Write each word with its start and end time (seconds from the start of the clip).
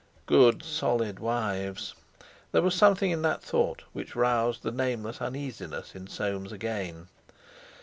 Good, 0.25 0.63
solid 0.65 1.19
wives! 1.19 1.93
There 2.51 2.63
was 2.63 2.73
something 2.73 3.11
in 3.11 3.21
that 3.21 3.43
thought 3.43 3.83
which 3.93 4.15
roused 4.15 4.63
the 4.63 4.71
nameless 4.71 5.21
uneasiness 5.21 5.93
in 5.93 6.07
Soames 6.07 6.51
again. 6.51 7.07